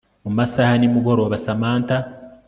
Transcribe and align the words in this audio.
mu 0.23 0.31
masaha 0.37 0.69
ya 0.73 0.79
nimugoroba 0.79 1.41
Samantha 1.45 1.97